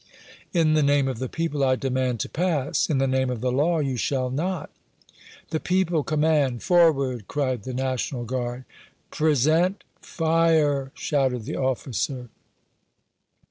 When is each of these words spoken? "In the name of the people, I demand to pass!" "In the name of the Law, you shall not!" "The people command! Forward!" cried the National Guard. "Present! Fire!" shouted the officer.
"In 0.51 0.73
the 0.73 0.81
name 0.81 1.07
of 1.07 1.19
the 1.19 1.29
people, 1.29 1.63
I 1.63 1.75
demand 1.75 2.21
to 2.21 2.27
pass!" 2.29 2.89
"In 2.89 2.97
the 2.97 3.05
name 3.05 3.29
of 3.29 3.39
the 3.39 3.51
Law, 3.51 3.77
you 3.77 3.97
shall 3.97 4.31
not!" 4.31 4.71
"The 5.51 5.59
people 5.59 6.01
command! 6.03 6.63
Forward!" 6.63 7.27
cried 7.27 7.65
the 7.65 7.73
National 7.75 8.25
Guard. 8.25 8.65
"Present! 9.11 9.83
Fire!" 10.01 10.89
shouted 10.95 11.45
the 11.45 11.57
officer. 11.57 12.29